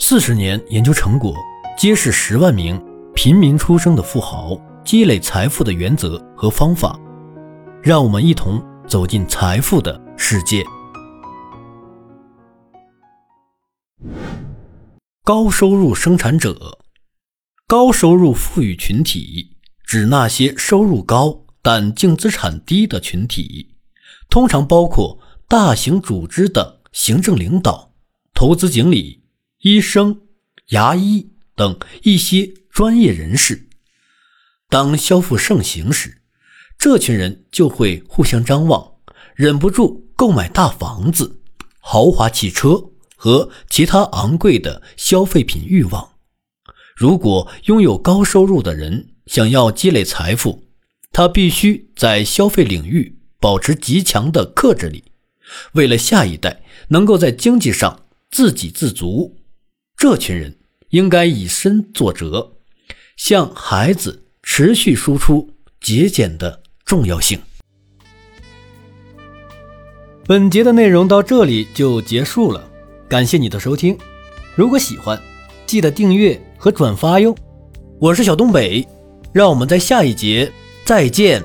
[0.00, 1.34] 四十年研究成果
[1.76, 2.80] 揭示十万名
[3.16, 6.98] 平民出生的富豪积累财富的原则和方法，
[7.82, 10.64] 让我们一同走进财富的世界。
[15.24, 16.78] 高收入生产者，
[17.66, 23.74] 高收入富裕群体指那些收入高但净资产低的群体，
[24.30, 25.18] 通常包括
[25.48, 27.92] 大型组织的行政领导、
[28.32, 29.24] 投资经理。
[29.62, 30.20] 医生、
[30.68, 33.68] 牙医等一些专业人士，
[34.68, 36.22] 当消费盛行时，
[36.78, 38.92] 这群人就会互相张望，
[39.34, 41.40] 忍不住购买大房子、
[41.80, 46.12] 豪华汽车和其他昂贵的消费品欲望。
[46.94, 50.68] 如果拥有高收入的人想要积累财富，
[51.10, 55.02] 他必须在消费领域保持极强的克制力，
[55.72, 59.34] 为了下一代能够在经济上自给自足。
[59.98, 60.56] 这群人
[60.90, 62.52] 应该以身作则，
[63.16, 65.50] 向孩子持续输出
[65.80, 67.36] 节俭的重要性。
[70.24, 72.70] 本节的内容到这里就结束了，
[73.08, 73.98] 感谢你的收听。
[74.54, 75.20] 如果喜欢，
[75.66, 77.34] 记得订阅和转发哟。
[77.98, 78.86] 我是小东北，
[79.32, 80.52] 让我们在下一节
[80.84, 81.42] 再见。